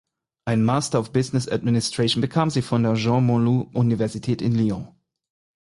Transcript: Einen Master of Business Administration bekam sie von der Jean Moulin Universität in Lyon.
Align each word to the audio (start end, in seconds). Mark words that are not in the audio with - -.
Einen 0.45 0.63
Master 0.65 0.97
of 0.99 1.13
Business 1.13 1.47
Administration 1.47 2.21
bekam 2.21 2.49
sie 2.49 2.63
von 2.63 2.81
der 2.81 2.95
Jean 2.95 3.23
Moulin 3.23 3.67
Universität 3.71 4.41
in 4.41 4.55
Lyon. 4.55 4.87